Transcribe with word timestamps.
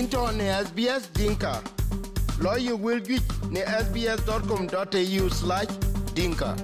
into 0.00 0.32
ne 0.32 0.44
SBS 0.64 1.12
Dinka. 1.12 1.62
Lawyer 2.40 2.76
will 2.84 3.00
get 3.00 3.22
ne 3.50 3.60
sbs.com.au 3.84 5.28
slash 5.28 5.72
dinka. 6.14 6.56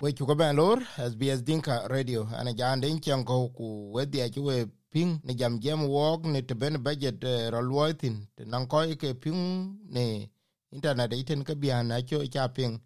We 0.00 0.12
chuko 0.12 0.36
ben 0.38 0.56
lor 0.56 0.78
SBS 0.96 1.42
Dinka 1.44 1.88
Radio. 1.90 2.28
Ana 2.38 2.52
jande 2.54 2.86
inchen 2.88 3.24
ko 3.24 3.48
ku 3.48 3.92
wedi 3.94 4.22
achi 4.22 4.40
we 4.40 4.66
ping 4.92 5.20
ne 5.24 5.34
jam 5.34 5.58
jam 5.58 5.88
wok 5.88 6.24
ne 6.24 6.40
te 6.42 6.54
ben 6.54 6.78
budget 6.82 7.24
uh, 7.24 7.50
rolwoitin 7.50 8.16
te 8.36 8.44
nan 8.44 8.66
ko 8.68 8.86
ping 9.20 9.76
ne 9.90 10.30
internet 10.72 11.12
iten 11.12 11.42
ke 11.44 11.54
bian 11.58 11.90
acho 11.90 12.24
cha 12.30 12.46
ping. 12.46 12.80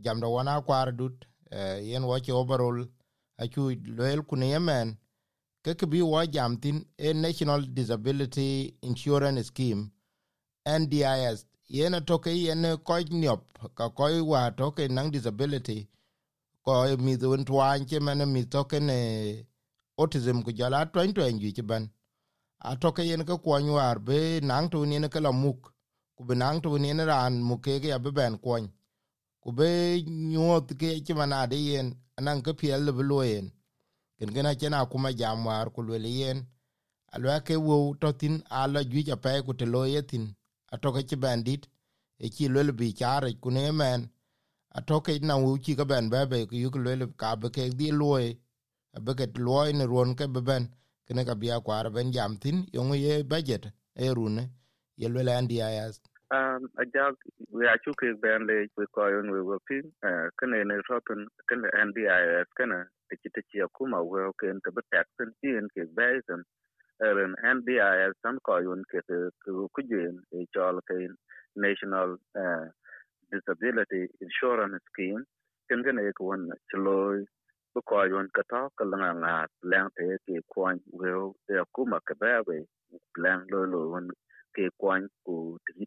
Jam 0.00 0.20
do 0.20 0.28
wana 0.28 0.64
kwar 0.64 0.96
dut 0.96 1.26
uh, 1.52 1.76
yen 1.76 2.04
wache 2.04 2.32
overall 2.32 2.86
achu 3.38 3.76
loel 3.98 4.22
kune 4.22 4.48
yemen 4.48 4.96
ke 5.66 5.74
ke 5.74 5.86
bi 5.90 6.00
wa 6.02 6.20
jam 6.26 6.56
tin 6.62 6.76
e 6.96 7.12
national 7.12 7.60
disability 7.74 8.50
insurance 8.82 9.46
scheme 9.46 9.90
ndis 10.80 11.46
yen 11.68 12.04
toke 12.06 12.30
yen 12.30 12.62
ko 12.84 13.00
nyop 13.10 13.42
ka 13.74 13.88
koy 13.88 14.20
wa 14.20 14.50
toke 14.50 14.88
nang 14.88 15.10
disability. 15.10 15.88
Ko 16.64 16.96
mi 16.98 17.16
dun 17.16 17.44
twan 17.44 17.84
che 17.88 17.98
mane 17.98 18.24
mi 18.26 18.44
toke 18.44 18.78
ne 18.80 18.98
autism 19.98 20.44
ku 20.44 20.52
jala 20.52 20.86
twan 20.92 21.12
twan 21.14 21.34
ban 21.66 21.90
a 22.60 22.76
toke 22.76 23.02
yen 23.02 23.24
ke 23.24 23.34
ko 23.44 23.58
nyar 23.58 23.98
be 23.98 24.40
nang 24.42 24.70
tu 24.70 24.86
ne 24.86 25.08
ke 25.08 25.20
muk. 25.32 25.74
Ku 26.16 26.24
be 26.24 26.34
nang 26.34 26.60
tu 26.62 26.78
ne 26.78 27.04
ran 27.04 27.42
muke 27.42 27.80
ke 27.82 27.88
ke 27.90 27.98
be 28.04 28.10
ben 28.12 28.38
ko 28.38 28.58
ku 29.42 29.52
be 29.52 30.02
nyot 30.06 30.78
ke 30.78 31.02
che 31.04 31.14
manade 31.14 31.56
yen 31.56 31.94
anan 32.18 32.40
ke 32.42 32.52
piel 32.54 32.84
le 32.84 32.92
ken 34.18 34.30
gena 34.34 34.54
chena 34.54 34.86
kuma 34.90 35.12
jamwar 35.12 35.72
ku 35.74 35.82
le 35.82 36.08
yen. 36.08 36.46
Alwa 37.12 37.40
ke 37.40 37.56
wo 37.56 37.94
to 38.00 38.12
tin 38.12 38.42
ala 38.50 38.84
ju 38.84 39.00
ja 39.02 39.16
pe 39.16 39.42
ku 39.46 39.52
te 39.54 39.66
lo 39.66 39.84
yetin 39.84 40.34
atoke 40.72 41.02
ci 41.08 41.16
bandit 41.16 41.68
e 42.18 42.28
ci 42.28 42.48
le 42.48 42.72
bi 42.72 42.92
chare 42.92 43.30
ku 43.42 43.50
ne 43.50 43.70
men. 43.72 44.10
Atoke 44.78 45.18
na 45.22 45.36
wu 45.36 45.58
ci 45.58 45.74
ga 45.74 45.84
ben 45.84 46.10
be 46.10 46.26
be 46.30 46.46
ku 46.46 46.70
ku 46.70 46.78
le 46.78 47.06
ka 47.16 47.36
be 47.36 47.48
ke 47.50 47.70
di 47.78 47.90
loy 47.90 48.26
be 49.04 49.12
ke 49.14 49.26
loy 49.38 49.72
ne 49.72 49.84
ron 49.84 50.14
ke 50.14 50.26
be 50.34 50.40
ben. 50.40 50.64
Kene 51.06 51.24
ka 51.24 51.34
bia 51.34 51.60
kwar 51.60 51.90
ben 51.94 52.12
jam 52.12 52.36
tin, 52.36 52.66
yong 52.72 52.92
ye 52.94 53.22
budget 53.22 53.64
e 53.94 54.08
rune 54.10 54.50
ye 54.96 55.08
le 55.08 55.32
andi 55.32 55.62
ayas 55.62 56.00
um 56.30 56.68
a 56.78 56.84
job 56.86 57.14
we 57.50 57.66
are 57.66 57.78
chuke 57.78 58.20
ben 58.20 58.46
le 58.46 58.66
we 58.76 58.84
ko 58.92 59.06
yon 59.06 59.30
we 59.30 59.40
working 59.40 59.86
uh, 60.02 60.26
pin 60.38 60.50
kene 60.50 60.64
ne 60.66 60.74
ropen 60.88 61.26
kene 61.48 61.68
ndis 61.86 62.50
kene. 62.58 62.80
Ti 63.08 63.16
ti 63.22 63.42
ti 63.50 63.58
kuma 63.76 64.02
we 64.02 64.20
ke 64.38 64.50
en 64.52 64.60
te 64.64 64.70
betak 64.76 65.06
sen. 65.16 65.30
Tin 65.40 65.68
ke 65.74 65.82
baisen 65.96 66.42
eren 67.08 67.32
ndis 67.56 68.14
san 68.22 68.38
ko 68.46 68.58
yon 68.66 68.82
ke 68.90 69.00
ku 69.44 69.68
ku 69.74 69.80
jen 69.90 70.16
e 70.32 70.46
chol 70.54 70.80
ke 70.88 70.96
national 71.56 72.18
disability 73.30 74.02
insurance 74.20 74.82
scheme. 74.90 75.24
Ken 75.68 75.82
ken 75.84 75.98
e 75.98 76.12
ko 76.18 76.24
won 76.30 76.42
chloy 76.70 77.18
bu 77.74 77.80
ko 77.88 78.04
yon 78.12 78.28
ka 78.36 78.42
to 78.50 78.62
ka 78.78 78.84
langa 78.90 79.10
nga 79.22 79.34
lang 79.70 79.88
te 79.96 80.04
ke 80.26 80.40
kwan 80.52 80.76
we 80.98 81.10
e 81.48 81.64
kuma 81.74 81.98
ke 82.06 82.14
ba 82.20 82.40
we 82.46 82.58
lang 83.24 83.42
lo 83.50 83.60
lo 83.72 83.80
won 83.92 84.06
ke 84.54 84.64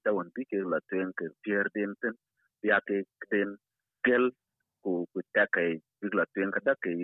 ta 0.03 0.11
la 0.71 0.79
ten 0.89 1.09
ten 3.31 3.51
ku 4.83 4.91
ku 5.13 5.19
ta 5.35 5.45
kai 5.55 5.71
bigla 6.01 6.23
tuen 6.33 6.51
ka 6.55 6.59
ta 6.67 6.73
kai 6.83 6.95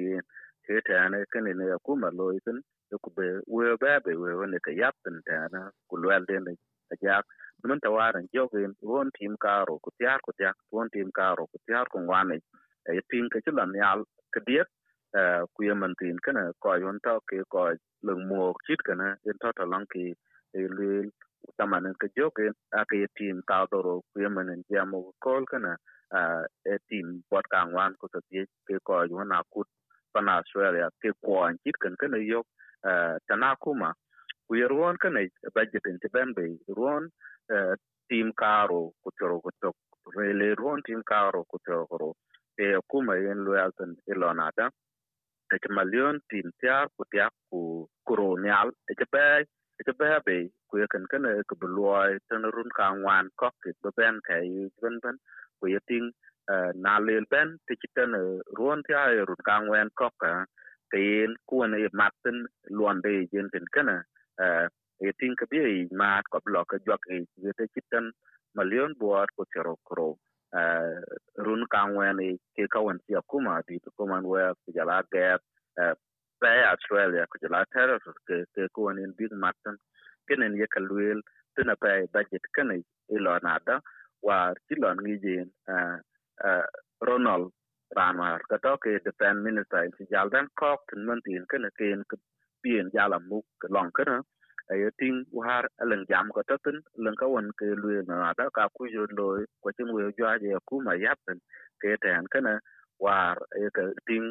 he 0.67 0.75
ta 0.87 1.07
na 1.11 1.17
ken 1.33 1.45
ne 1.59 1.65
ku 1.85 1.93
ma 2.01 2.09
lo 2.19 2.25
iten 2.37 2.59
ku 3.03 3.09
be 3.17 3.27
we 3.55 3.65
ba 3.81 3.99
be 4.05 4.13
we 4.21 4.31
ne 4.53 4.59
ka 4.65 4.71
yap 4.81 4.95
tin 5.03 5.17
ta 5.27 5.37
na 5.53 5.61
ku 5.89 5.95
lo 6.01 6.09
al 6.17 6.25
den 6.29 6.43
ne 6.47 6.53
ja 7.03 7.17
mun 7.64 7.80
ta 7.81 7.89
waran 7.91 8.27
jogin 8.33 8.73
won 8.81 9.11
tim 9.19 9.35
karo 9.37 9.80
ku 9.83 9.91
tiar 9.99 10.19
ku 10.25 10.31
tiar, 10.39 10.53
won 10.71 10.89
tim 10.93 11.11
karo 11.11 11.45
ku 11.52 11.58
tiar, 11.67 11.85
ku 11.91 11.99
wane 12.11 12.37
e 12.89 13.02
tin 13.11 13.30
ke 13.30 13.39
lan 13.52 13.73
yal 13.75 13.99
ke 14.33 14.39
diet 14.47 14.67
e, 15.19 15.21
ku 15.55 15.64
ye 15.67 15.73
man 15.81 15.93
tin 15.99 16.17
kana 16.25 16.43
ko 16.64 16.75
yon 16.83 16.99
ta 17.05 17.19
ke 17.30 17.43
ko 17.53 17.61
lung 18.08 18.23
mo 18.30 18.53
chit 18.67 18.81
kana 18.87 19.08
en 19.30 19.37
ta 19.41 19.52
ta 19.58 19.65
lang 19.73 19.85
ki 19.93 20.05
e 20.58 20.61
lil 20.77 21.08
ka 21.59 21.65
ke 22.02 22.08
jogin 22.17 22.53
a 22.80 22.85
ke 22.89 23.08
tim 23.17 23.41
ka 23.49 23.65
do 23.71 23.81
ro, 23.87 23.95
ku 24.14 24.21
ye 24.23 24.30
man 24.30 24.49
jam 24.71 24.91
ko 25.23 25.33
kana 25.52 25.73
e 26.14 26.77
tim 26.89 27.23
bot 27.32 27.45
kang 27.52 27.73
wan 27.73 27.95
ko 27.99 28.08
to 28.14 28.20
ti 28.30 28.45
ke 28.67 28.80
ko 28.83 29.04
yu 29.04 29.23
na 29.26 29.43
kut 29.54 29.67
pana 30.14 30.38
australia 30.42 30.89
ke 31.02 31.11
ko 31.26 31.43
an 31.48 31.58
kit 31.64 31.76
kan 31.82 31.95
kan 32.02 32.11
kana 32.14 32.43
tana 33.30 33.55
kuma 33.64 33.93
ku 34.48 34.55
ye 34.55 34.67
kan 34.67 34.98
kana 35.04 35.21
budget 35.55 35.86
in 35.88 35.99
tibembe 35.99 36.45
ruon 36.77 37.10
tim 38.10 38.32
karo 38.33 38.94
kutoro 39.04 39.42
to 39.61 39.71
rele 40.15 40.55
ron 40.58 40.82
tim 40.88 41.02
karo 41.04 41.44
kutoro 41.52 42.14
e 42.60 42.77
kuma 42.92 43.15
yen 43.17 43.39
lo 43.45 43.52
loyalton 43.54 43.95
ilonada 44.11 44.70
e 45.54 45.58
malion 45.77 46.20
tim 46.30 46.52
tiar 46.61 46.88
kutia 46.98 47.30
ku 47.49 47.88
kuronial 48.08 48.70
e 48.92 48.94
ke 48.99 49.05
be 49.14 49.26
e 49.80 49.83
ke 49.88 49.94
be 49.99 50.10
be 50.27 50.38
ku 50.70 50.80
ye 50.82 50.88
kan 50.94 51.05
kana 51.11 51.30
ku 51.49 51.55
bloy 51.61 52.17
tan 52.30 52.44
run 52.55 52.70
kang 52.77 53.04
wan 53.04 53.30
ko 53.39 53.49
ke 53.64 53.71
ben 53.98 54.20
kai 54.27 54.70
ben 54.82 54.95
ben 55.04 55.17
ku 55.60 55.67
ye 55.73 55.80
ting 55.88 56.11
eh, 56.52 56.71
na 56.76 56.99
lel 56.99 57.26
ben 57.32 57.58
ti 57.67 57.76
kitan 57.82 58.16
eh, 58.16 58.39
ruon 58.58 58.83
tia 58.88 59.26
run 59.30 59.42
ka 59.48 59.61
wan 59.71 59.89
kok 59.99 60.14
eh. 60.14 60.20
ka 60.21 60.45
kayen 60.92 61.36
kuwan 61.49 61.73
e 61.76 61.88
matin 61.93 62.38
luonde 62.77 63.27
jen 63.32 63.49
tin 63.54 63.65
kana 63.76 63.98
e 65.08 65.11
tin 65.20 65.36
ka 65.36 65.45
bi 65.52 65.58
e 65.60 65.71
e 65.82 65.88
ma 65.92 66.21
ko 66.32 66.39
blok 66.45 66.67
ka 66.71 66.77
jok 66.86 67.04
e 67.15 67.26
ye 67.44 67.52
te 67.58 67.65
chitan 67.73 68.11
malion 68.55 68.94
buat 68.99 69.30
ko 69.38 69.45
chero 69.54 69.76
kro 69.88 70.10
run 71.45 71.64
kangwen 71.73 72.20
e 72.21 72.32
ke 72.55 72.67
kawan 72.73 72.99
ti 73.08 73.15
akuma 73.15 73.61
di 73.67 73.80
to 73.83 73.92
kuman 73.98 74.23
we, 74.23 74.44
ku 74.65 74.71
jala 74.76 75.04
gap 75.11 75.42
pe 76.42 76.52
australia, 76.73 77.26
ku 77.32 77.38
jala 77.44 77.65
terror, 77.73 77.99
ke 78.27 78.45
ke 78.55 78.67
kuwan 78.76 78.99
in 79.04 79.14
big 79.17 79.32
matan 79.33 79.76
kenen 80.30 80.55
ye 80.60 80.67
kalwel 80.76 81.20
tina 81.55 81.76
pe 81.76 82.04
e 82.04 82.08
budget 82.14 82.44
kana 82.55 82.76
e 82.76 83.17
war 84.27 84.53
ti 84.67 84.75
lon 84.83 84.97
ngi 85.05 85.17
jen 85.25 85.47
ronald 87.09 87.52
ranwar 87.97 88.41
ka 88.52 88.58
to 88.65 88.73
ke 88.83 88.91
defense 89.08 89.41
minister 89.47 89.83
ti 89.97 90.05
jaldan 90.13 90.47
kok 90.61 90.81
tin 90.89 91.05
man 91.08 91.21
tin 91.25 91.43
kana 91.52 91.69
ken 91.80 92.03
bien 92.64 92.89
jala 92.95 93.19
muk 93.30 93.45
long 93.69 93.91
kana 93.97 94.21
ay 94.71 94.83
ting 94.99 95.25
war 95.31 95.65
alang 95.81 96.05
jam 96.11 96.30
ko 96.35 96.41
tatin 96.49 96.77
lang 97.05 97.15
ka 97.21 97.27
won 97.33 97.47
ke 97.59 97.65
lu 97.81 97.89
na 98.08 98.33
da 98.39 98.49
ka 98.58 98.69
ku 98.77 98.85
yo 98.95 99.05
lo 99.17 99.27
ko 99.64 99.69
tin 99.77 99.89
we 99.95 100.03
jo 100.17 100.25
aje 100.33 100.52
ku 100.69 100.81
ma 100.85 100.93
yap 101.05 101.19
tin 101.27 101.39
ke 101.81 101.97
tan 102.03 102.25
kana 102.33 102.53
war 103.05 103.37
ay 103.58 103.69
ka 103.77 103.83
ting 104.08 104.25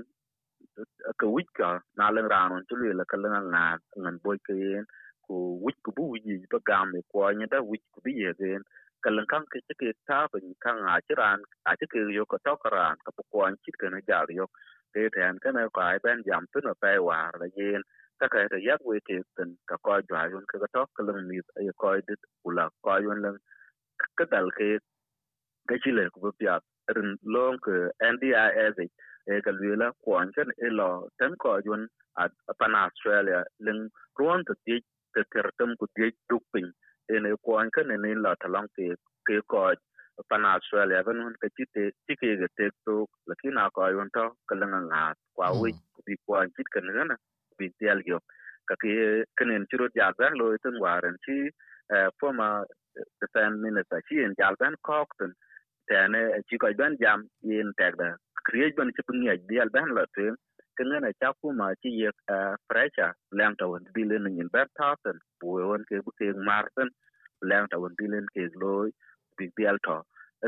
ka 1.21 1.27
wik 1.37 1.49
ka 1.59 1.71
na 1.99 2.11
lang 2.15 2.29
ran 2.35 2.65
tu 2.69 2.77
le 2.77 3.05
ka 3.13 3.17
lang 3.23 3.49
nga 3.55 3.65
ngan 4.03 4.17
boy 4.25 4.39
ke 4.47 4.55
yen 4.65 4.85
ku 5.27 5.35
wik 5.65 5.79
ku 5.85 5.91
bu 5.97 6.17
yi 6.27 6.37
ba 6.53 6.59
gam 6.69 6.93
ko 7.13 7.19
nya 7.39 7.47
da 7.53 7.59
wik 7.73 7.83
ku 7.95 8.01
bi 8.05 8.13
ye 8.23 8.33
gen 8.41 8.63
ka 9.05 9.11
kan 9.33 9.45
ke 9.53 9.61
ke 9.81 9.93
ta 10.09 10.21
ben 10.33 10.55
kan 10.65 10.79
a 10.95 10.97
chi 11.09 11.15
a 11.71 11.77
ke 11.77 12.01
yo 12.19 12.25
ko 12.33 12.39
to 12.47 12.57
ka 12.65 12.71
ka 13.05 13.13
ko 13.33 13.45
an 13.49 13.57
chit 13.65 13.77
ke 13.83 13.91
na 13.95 14.01
jar 14.09 14.27
yo 14.39 14.47
ke 14.95 15.09
tan 15.17 15.39
kana 15.45 15.69
ko 15.75 15.81
ai 15.89 15.99
ben 16.05 16.25
jam 16.29 16.47
tu 16.53 16.61
na 16.67 16.75
pe 16.83 16.99
war 17.09 17.33
la 17.43 17.49
yen 17.57 17.83
ka 18.21 18.29
ka 18.35 18.49
ta 18.53 18.59
yak 18.69 18.81
we 18.91 19.01
te 19.09 19.21
ten 19.37 19.57
ka 19.71 19.77
ko 19.85 20.01
jwa 20.09 20.23
yun 20.33 20.47
ka 20.53 20.59
to 20.75 20.87
ka 20.97 21.03
mi 21.31 21.41
ay 21.59 21.71
ko 21.85 21.95
dit 22.09 22.23
ula 22.49 22.69
ko 22.85 22.99
yun 23.07 23.23
lang 23.25 23.39
ka 24.19 24.25
dal 24.33 24.51
ke 24.59 24.71
ka 25.69 25.77
chi 25.83 25.93
ku 26.15 26.33
pya 26.41 26.61
rin 26.97 27.11
long 27.35 27.59
ke 27.67 27.77
ndis 28.15 28.91
e 29.33 29.41
ka 29.45 29.53
lula 29.61 29.89
ko 30.05 30.17
an 30.21 30.33
kan 30.37 30.51
e 30.67 30.69
lo 30.79 30.89
ten 31.19 31.33
ko 31.43 31.61
yun 31.67 31.83
a 32.23 32.29
pan 32.61 32.75
australia 32.85 33.41
ling 33.67 33.83
ruon 34.19 34.45
to 34.49 34.55
ti 34.65 34.77
ter 35.33 35.47
tem 35.59 35.73
ku 35.81 35.87
ti 35.97 36.11
duk 36.29 36.45
pin 36.53 36.67
e 37.13 37.21
ne 37.21 37.35
ko 37.45 37.59
an 37.59 37.71
kan 37.75 37.89
ne 37.89 38.15
la 38.15 38.35
ta 38.41 38.49
long 38.49 38.69
ke 38.77 38.95
ke 39.27 39.41
ko 39.49 39.73
pan 40.31 40.45
australia. 40.47 41.03
Ban 41.05 41.21
hun 41.23 41.35
ka 41.43 41.49
chi 41.57 41.65
te 41.75 41.91
chi 42.07 42.15
ke 42.23 42.31
ge 42.41 42.49
te 42.59 42.71
to 42.87 43.07
lakina 43.31 43.71
ko 43.75 43.89
yun 43.89 44.11
to 44.15 44.25
ka 44.49 44.55
lang 44.57 44.75
nga 44.89 45.15
kwa 45.37 45.53
we 45.61 45.73
bi 46.07 46.17
ko 46.27 46.35
an 46.43 46.51
chit 46.57 46.69
kan 46.75 46.87
na 47.09 47.17
bi 47.59 47.69
tial 47.81 48.01
yo. 48.07 48.19
Ka 48.69 48.75
ke 48.83 49.25
kenen 49.39 49.67
chiro 49.71 49.89
ja 49.97 50.13
ban 50.19 50.35
lo 50.41 50.57
tun 50.65 50.81
waren 50.81 51.17
chi 51.27 51.39
former 52.21 52.67
defense 53.21 53.59
minister 53.67 54.03
chi 54.09 54.25
en 54.25 54.35
jal 54.39 54.57
ban 54.61 54.75
kokten 54.89 55.33
tene 55.89 56.23
chi 56.49 56.59
ko 56.59 56.73
ban 56.81 56.97
jam 57.03 57.29
yin 57.43 57.73
tag 57.79 57.97
da. 57.99 58.11
Create 58.49 58.77
ban 58.77 58.93
chi 58.97 59.03
pung 59.09 59.23
ya 59.29 59.35
dial 59.49 59.71
ban 59.77 59.89
lo 59.97 60.05
tun 60.17 60.37
kenen 60.79 61.07
cha 61.21 61.33
ku 61.41 61.53
ma 61.61 61.69
chi 61.83 61.91
ye 62.03 62.11
pressure 62.71 63.13
lang 63.39 63.55
ta 63.61 63.67
won 63.73 63.85
bilen 63.95 64.25
nin 64.37 64.49
ber 64.55 64.67
taten 64.79 65.19
bu 65.41 65.49
won 65.71 65.85
ke 65.89 65.97
bu 66.05 66.13
ke 66.21 66.29
marten 66.49 66.89
lang 67.51 67.67
ta 67.71 67.79
won 67.83 67.95
bilen 68.01 68.27
ke 68.35 68.49
lo 68.63 68.75
bi 69.39 69.47
dial 69.59 69.79
to 69.87 69.97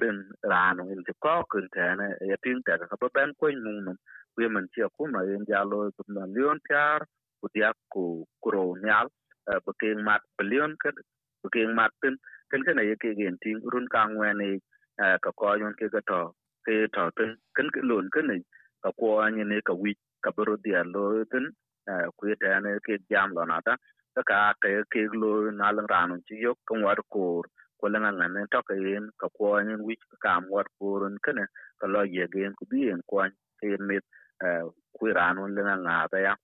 ren 0.02 0.18
ran 0.52 0.80
in 0.94 1.02
chi 1.06 1.14
ko 1.24 1.34
kun 1.52 1.68
tene 1.76 2.08
ya 2.30 2.36
tin 2.44 2.62
tag 2.66 2.80
ka 2.90 2.96
ban 3.14 3.30
ko 3.40 3.48
nun 3.64 3.96
we 4.36 4.48
man 4.54 4.66
chi 4.74 4.82
ku 4.98 5.08
ma 5.14 5.22
yin 5.28 5.44
jalo 5.50 5.80
na 6.16 6.24
leon 6.34 6.58
tiar, 6.68 7.00
ku 7.40 7.46
dia 7.54 7.70
ku 7.94 8.04
kuro 8.42 8.64
nyal 8.86 9.08
bu 9.64 9.72
ke 9.80 9.88
mat 10.08 10.22
billion 10.38 10.72
ka 10.82 10.90
bu 11.42 11.48
ke 11.54 11.62
mat 11.78 11.92
tin 12.02 12.16
ken 12.50 12.62
ken 12.66 12.78
ye 12.90 12.96
ke 13.02 13.10
gen 13.20 13.36
tin 13.42 13.58
run 13.72 13.86
ka 13.94 14.02
ngwen 14.08 14.38
ni 14.42 14.50
ka 15.24 15.30
ko 15.40 15.54
yon 15.62 15.74
ke 15.80 15.86
ga 15.94 16.00
to 16.10 16.22
ke 16.66 16.74
to 16.96 17.04
tin 17.18 17.30
ken 17.56 17.68
ke 17.74 17.80
lon 17.90 18.08
ken 18.14 18.32
ka 18.86 18.90
ko 19.00 19.08
ni 19.34 19.44
ne 19.50 19.58
ka 19.68 19.74
wi 19.82 19.92
ka 20.24 20.30
bro 20.36 20.56
dia 20.64 20.82
lo 20.94 21.04
tin 21.32 21.46
eh, 21.90 22.06
ku 22.18 22.30
ye 22.30 22.36
ta 22.42 22.60
ne 22.64 22.78
ke 22.86 22.94
jam 23.10 23.34
lo 23.36 23.42
na 23.50 23.58
ta 23.66 23.74
ka 24.16 24.22
ka 24.62 24.68
ke 24.92 25.02
lo 25.22 25.50
na 25.60 25.74
lang 25.76 25.90
ran 25.94 26.14
chi 26.28 26.36
yo 26.46 26.54
ko 26.68 26.74
war 26.86 27.00
ko 27.14 27.42
ko 27.80 27.86
la 27.92 27.98
ngan 28.00 28.32
ne 28.36 28.46
ta 28.54 28.62
ka 28.68 28.74
yin 28.86 29.10
ka 29.20 29.28
ko 29.38 29.58
ni 29.68 29.74
wi 29.86 29.96
ka 30.24 30.38
am 30.38 30.46
war 30.54 30.66
ko 30.78 30.98
run 31.02 31.18
ken 31.26 31.40
ka 31.80 31.86
lo 31.94 32.02
ye 32.16 32.26
gen 32.34 32.54
ku 32.58 32.64
bi 32.70 32.88
en 32.94 33.02
ko 33.10 33.26
ke 33.60 33.68
mit 33.88 34.04
ku 34.96 35.04
ran 35.18 35.38
un 35.44 35.54
le 35.56 35.62
nga 35.66 35.98
ta 36.12 36.18
ya. 36.26 36.34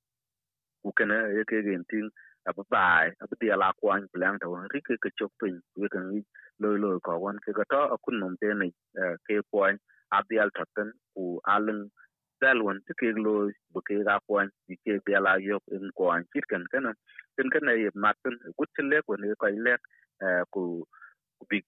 Ku 0.83 0.91
ken 0.99 1.11
ye 1.37 1.43
ke 1.51 1.59
gen 1.67 1.85
tin 1.91 2.07
abu 2.51 2.63
bai 2.73 3.07
abu 3.23 3.35
dia 3.41 3.57
la 3.63 3.73
kwan 3.81 4.09
plan 4.13 4.39
to 4.43 4.49
ri 4.75 4.81
ke 4.87 4.95
ke 5.03 5.11
chok 5.19 5.33
pin 5.41 5.57
we 5.81 5.89
kan 5.95 6.05
ni 6.13 6.21
lo 6.63 6.71
lo 6.83 6.91
ko 7.07 7.19
wan, 7.23 7.39
ke 7.45 7.53
ga 7.59 7.65
to 7.73 7.81
akun 7.95 8.17
mum 8.21 8.35
te 8.41 8.49
ni 8.61 8.69
eh, 9.01 9.17
ke 9.27 9.37
kwan 9.53 9.79
abial 10.19 10.51
taten 10.57 10.89
ku 11.15 11.41
alung 11.55 11.83
dal 11.85 12.12
wan 12.67 12.81
ti 12.87 12.93
ke 13.01 13.09
lo 13.25 13.51
bu 13.73 13.81
ke 13.87 13.95
ga 14.09 14.19
kwan 14.27 14.51
ti 14.67 14.77
ke 14.85 14.99
dia 15.07 15.21
la 15.21 15.35
yo 15.49 15.59
in 15.77 15.91
kwan 15.99 16.25
chit 16.33 16.45
ken 16.51 16.65
kana 16.73 16.93
tin 17.37 17.51
kan 17.51 17.65
ne 17.67 17.91
mat 17.95 18.17
tin 18.25 18.37
gut 18.59 18.71
ti 18.77 18.83
le 18.91 19.03
ko 19.07 19.17
ne 19.17 19.35
ko 19.43 19.47
le 19.67 19.75
ku 20.55 20.63
ku 21.39 21.45
big 21.51 21.65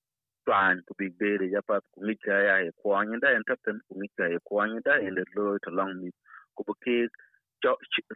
twan 0.46 0.82
ku 0.86 0.94
big 0.98 1.12
be 1.18 1.30
ya 1.54 1.60
pa 1.68 1.80
ku 1.92 1.98
mi 2.06 2.14
ka 2.26 2.36
ya 2.48 2.56
e 2.68 2.70
kwan 2.82 3.20
da 3.20 3.28
en 3.36 3.44
taten 3.48 3.80
ku 3.88 3.94
mi 4.00 4.08
ka 4.18 4.24
e 4.36 4.38
kwan 4.48 4.80
da 4.86 4.94
en 5.06 5.14
lo 5.36 5.58
to 5.64 5.70
long 5.70 5.92
mi 6.00 6.10
ku 6.56 6.62
bu 6.66 6.74
ke 6.84 6.96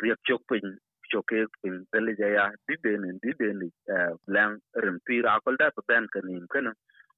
riek 0.02 0.20
chok 0.28 0.43
pin 0.50 0.66
choke 1.12 1.38
pin 1.62 1.87
pele 1.93 2.12
ja 2.20 2.50
dide 2.69 2.93
ni 3.02 3.10
dide 3.22 3.49
ni 3.60 3.69
lang 4.26 4.58
rim 4.82 4.99
pi 5.06 5.22
ra 5.26 5.40
kol 5.44 5.56
da 5.62 5.70
ben 5.88 6.06
kan 6.12 6.25
nim 6.26 6.46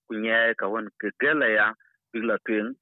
ku 0.08 0.14
nye 0.22 0.54
ka 0.60 0.66
won 0.72 0.88
ke 1.00 1.08
gele 1.22 1.48
ya 1.58 1.66
bigla 2.12 2.36
twen 2.46 2.74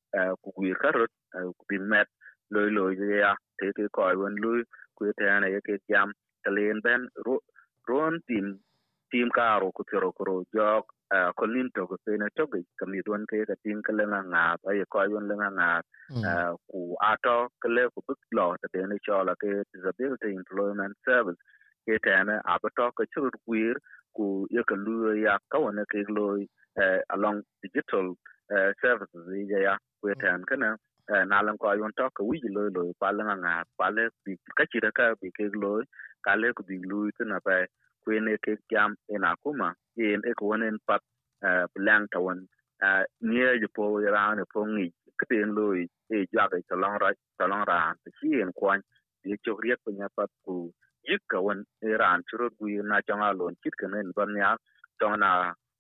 ku 0.43 0.49
wi 0.56 0.72
karot 0.82 1.12
ku 1.58 1.64
bi 1.69 1.78
met 1.78 2.08
loy 2.50 2.68
loy 2.76 2.92
ya 2.96 3.34
te 3.58 3.72
ke 3.76 3.88
ko 3.92 4.10
won 4.22 4.36
lu 4.42 4.62
ku 4.96 5.12
te 5.18 5.26
ana 5.36 5.48
ye 5.54 5.60
ke 5.66 5.78
jam 5.88 6.12
talen 6.44 6.80
ben 6.84 7.08
ron 7.88 8.20
tim 8.28 8.46
tim 9.10 9.28
ka 9.30 9.58
ro 9.58 9.72
ku 9.72 9.82
tero 9.90 10.12
ko 10.12 10.44
jok 10.54 10.84
ko 11.36 11.44
nin 11.46 11.68
to 11.74 11.86
ko 11.90 11.96
te 12.04 12.16
na 12.20 12.28
to 12.36 12.46
ke 12.52 12.60
kami 12.80 13.00
don 13.06 13.24
ke 13.30 13.44
ka 13.48 13.54
tim 13.64 13.82
ka 13.82 13.92
lenga 13.98 14.20
nga 14.32 14.44
ba 14.62 14.74
ye 14.78 14.84
ko 14.92 15.04
won 15.14 15.28
lenga 15.30 15.48
nga 15.58 15.68
ku 16.70 16.96
ato 17.10 17.36
kele 17.62 17.88
ku 17.94 18.00
bik 18.08 18.20
lo 18.36 18.46
te 18.72 18.80
ne 18.86 18.98
chola 19.06 19.32
ke 19.42 19.64
disability 19.72 20.34
employment 20.40 20.94
service. 21.04 21.40
Ke 21.86 21.96
tene 22.04 22.34
abato 22.44 22.92
ka 22.96 23.04
chur 23.12 23.30
kwir 23.46 23.76
ku 24.16 24.46
ye 24.50 24.62
ka 24.68 24.76
lu 24.84 25.16
ya 25.16 25.38
ka 25.50 25.58
wona 25.64 25.84
ke 25.92 26.04
lo 26.16 26.36
along 27.16 27.40
digital 27.62 28.12
services 28.82 29.24
ya 29.52 29.58
ya 29.66 29.74
ku 30.00 30.12
ten 30.20 30.44
kana 30.44 30.76
Eh, 31.08 31.25
na 31.25 31.40
lan 31.40 31.56
ko 31.56 31.72
yon 31.72 31.93
to 31.96 32.05
ko 32.12 32.20
wi 32.28 32.37
lo 32.52 32.69
lo 32.69 32.82
pa 33.00 33.08
la 33.16 33.32
nga 33.32 33.52
pa 33.78 33.87
le 33.96 34.05
bi, 34.25 34.37
ka 34.56 34.64
chi 34.70 34.78
ka 34.99 35.05
bi 35.20 35.28
ke 35.37 35.44
lo 35.62 35.81
ka 36.25 36.32
le 36.40 36.49
ku 36.56 36.62
bi 36.69 36.76
lu 36.90 37.08
tu 37.16 37.25
na 37.25 37.40
pa 37.46 37.55
ku 38.05 38.12
ne 38.26 38.37
ke 38.44 38.52
jam 38.70 38.90
ina 39.14 39.31
kuma 39.43 39.69
yin 39.96 40.20
e 40.28 40.32
ko 40.38 40.44
wonen 40.50 40.76
pat 40.88 41.00
blank 41.75 42.05
ta 42.12 42.19
won 42.25 42.38
eh, 42.84 43.05
nye 43.31 43.56
ju 43.60 43.69
po 43.76 43.84
ra 44.14 44.22
ne 44.37 44.44
po 44.52 44.60
ngi 44.69 44.87
ke 45.19 45.25
keten 45.25 45.56
lo 45.56 45.66
e 45.72 46.19
ja 46.32 46.44
ga 46.50 46.58
ta 46.69 46.76
lang 46.82 46.96
ra, 47.02 47.08
ta 47.38 47.44
lang 47.52 47.64
ra 47.70 47.78
ti 48.05 48.10
chi 48.19 48.31
en 48.44 48.52
kwan, 48.58 48.81
ye 49.25 49.34
cho 49.44 49.56
ri 49.62 49.72
ko 49.82 49.88
nya 49.96 50.08
pat 50.16 50.31
ku 50.44 50.55
yik 51.08 51.22
ka 51.32 51.38
won 51.40 51.64
iran 51.93 52.20
e 52.20 52.25
churo 52.28 52.46
gu 52.56 52.69
na 52.90 53.00
cha 53.06 53.14
nga 53.16 53.32
lon 53.38 53.56
chit 53.62 53.75
ke 53.81 53.87
en 53.88 54.12
ban 54.16 54.37
ya 54.43 54.50
chong 55.00 55.16
na 55.22 55.31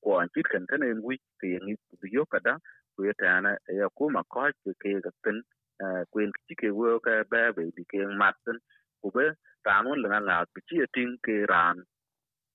ko 0.02 0.08
an 0.20 0.28
chit 0.32 0.46
ken 0.52 0.64
kan 0.70 0.82
en 0.82 1.04
wi 1.06 1.20
ti 1.40 1.48
ni 1.64 1.72
bi 2.00 2.08
yo 2.16 2.24
ka 2.32 2.38
da 2.46 2.54
ya 3.06 3.14
ta 3.20 3.40
na 3.40 3.50
ya 3.80 3.88
ku 3.98 4.10
ma 4.10 4.22
ko 4.32 4.48
ke 4.64 4.72
ke 4.82 4.90
ga 5.04 5.10
tin 5.24 5.38
eh, 5.84 6.02
ku 6.10 6.20
en 6.24 6.32
chi 6.46 6.54
ke 6.60 6.68
wo 6.78 6.98
ka 7.00 7.24
ba 7.32 7.52
be 7.56 7.64
bi 7.76 7.84
ke 7.92 8.00
mat 8.20 8.36
tin. 8.44 8.58
Ku 9.02 9.10
be, 9.14 9.26
ta 9.64 9.82
mun 9.82 10.02
la 10.02 10.18
la 10.28 10.44
bi 10.54 10.60
chi 10.68 10.76
e 10.84 10.86
tin 10.94 11.10
ke 11.24 11.46
ran 11.52 11.76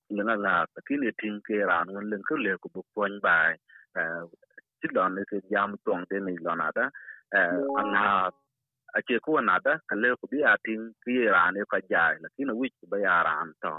la 0.09 0.35
la 0.45 0.55
ta 0.73 0.79
ki 0.87 0.95
ni 1.01 1.11
tin 1.21 1.41
ke 1.47 1.57
ran 1.71 1.87
won 1.93 2.09
len 2.11 2.23
ku 2.29 2.35
le 2.45 2.57
ku 2.61 2.67
bu 2.73 2.81
pon 2.95 3.19
bai. 3.25 3.53
Eh, 3.99 4.23
Chit 4.81 4.93
lon 4.93 5.15
ne 5.15 5.23
ke 5.29 5.37
jam 5.51 5.75
tong 5.85 6.03
de 6.09 6.19
ni 6.19 6.35
lon 6.45 6.61
ada 6.67 6.85
ana 7.79 8.31
đó 9.07 9.17
ku 9.25 9.31
nada 9.41 9.73
kale 9.89 10.09
ku 10.21 10.25
bi 10.31 10.39
atin 10.53 10.81
ki 11.03 11.13
e 11.25 11.29
ran 11.35 11.55
e 11.61 11.63
ka 11.71 11.79
jai. 11.91 12.15
La 12.23 12.29
kina 12.37 12.53
wi 12.59 12.69
ku 12.79 12.85
ba 12.91 12.97
ya 13.05 13.17
ran 13.27 13.53
to. 13.63 13.73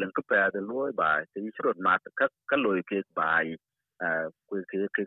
Len 0.00 0.10
ku 0.16 0.22
pa 0.30 0.50
de 0.54 0.60
loi 0.70 0.92
ba 1.00 1.08
ti 1.34 1.40
shrot 1.56 1.78
ma 1.86 1.94
ka 2.18 2.26
ka 2.50 2.56
loy 2.64 2.80
ke 2.90 2.98
bai. 3.18 3.56
Eh, 4.04 4.26
ku 4.48 4.54
ke 4.70 4.78
ke 4.96 5.02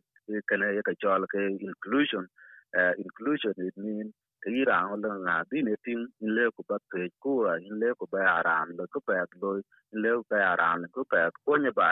kana 0.50 0.72
ye 0.76 0.82
ka 0.88 0.94
chol 1.02 1.26
ke 1.28 1.40
inclusion. 1.70 2.28
Inclusion 2.98 3.54
it 3.58 3.78
mean 3.78 4.14
ki 4.44 4.64
ran 4.66 5.02
lo 5.02 5.10
nga 5.24 5.44
bi 5.50 5.62
ne 5.62 5.76
tin 5.86 6.02
in 6.22 6.30
le 6.36 6.50
ku 6.56 6.64
ba 6.68 6.78
pe 6.92 7.08
ku 7.24 7.46
in 7.68 7.80
le 7.82 7.94
ku 8.00 8.06
ba 8.12 8.20
ya 8.28 8.42
ran 8.48 8.76
lo 8.78 8.86
ku 8.94 9.00
pa 9.08 9.24
loy 9.42 9.62
in 9.94 10.02
le 10.04 10.10
ku 10.18 10.24
ba 10.30 10.38
ya 10.46 10.52
ran 10.62 10.84
ku 10.94 11.06
pa 11.12 11.30
ko 11.46 11.56
ne 11.58 11.72
ba 11.72 11.90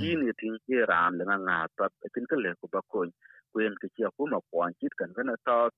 ki 0.00 0.10
ni 0.20 0.32
tin 0.40 0.56
ki 0.66 0.80
ran 0.90 1.18
le 1.18 1.24
nga 1.28 1.56
ta 1.76 1.86
tin 2.14 2.24
ka 2.30 2.36
le 2.44 2.50
ku 2.60 2.66
ba 2.72 2.80
ko 2.90 3.04
kwen 3.52 3.74
ke 3.80 3.86
chia 3.94 4.08
ku 4.16 4.26
ma 4.32 4.38
kwan 4.50 4.72
chit 4.80 4.92
kan 4.98 5.12
kana 5.16 5.36
ta 5.46 5.68